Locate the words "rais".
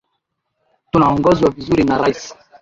1.97-2.35